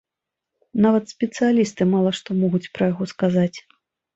[0.85, 3.55] Нават спецыялісты мала што могуць пра яго сказаць.